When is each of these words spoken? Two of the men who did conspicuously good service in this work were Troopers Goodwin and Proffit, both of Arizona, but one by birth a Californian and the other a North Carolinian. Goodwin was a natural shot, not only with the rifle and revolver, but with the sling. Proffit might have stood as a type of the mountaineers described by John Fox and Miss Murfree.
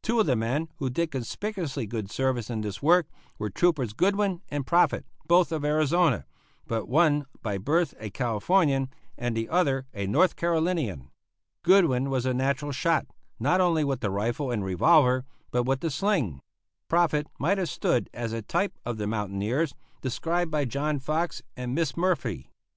Two 0.00 0.20
of 0.20 0.26
the 0.26 0.36
men 0.36 0.68
who 0.76 0.88
did 0.88 1.10
conspicuously 1.10 1.88
good 1.88 2.08
service 2.08 2.48
in 2.48 2.60
this 2.60 2.80
work 2.80 3.08
were 3.36 3.50
Troopers 3.50 3.92
Goodwin 3.92 4.40
and 4.48 4.64
Proffit, 4.64 5.04
both 5.26 5.50
of 5.50 5.64
Arizona, 5.64 6.24
but 6.68 6.88
one 6.88 7.26
by 7.42 7.58
birth 7.58 7.92
a 7.98 8.08
Californian 8.08 8.90
and 9.18 9.36
the 9.36 9.48
other 9.48 9.88
a 9.92 10.06
North 10.06 10.36
Carolinian. 10.36 11.10
Goodwin 11.64 12.10
was 12.10 12.24
a 12.26 12.32
natural 12.32 12.70
shot, 12.70 13.08
not 13.40 13.60
only 13.60 13.82
with 13.82 13.98
the 14.02 14.10
rifle 14.12 14.52
and 14.52 14.64
revolver, 14.64 15.24
but 15.50 15.64
with 15.64 15.80
the 15.80 15.90
sling. 15.90 16.42
Proffit 16.88 17.26
might 17.40 17.58
have 17.58 17.68
stood 17.68 18.08
as 18.14 18.32
a 18.32 18.40
type 18.40 18.78
of 18.84 18.98
the 18.98 19.08
mountaineers 19.08 19.74
described 20.00 20.52
by 20.52 20.64
John 20.64 21.00
Fox 21.00 21.42
and 21.56 21.74
Miss 21.74 21.96
Murfree. 21.96 22.46